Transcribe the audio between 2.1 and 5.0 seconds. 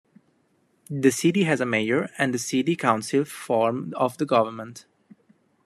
and city council form of government.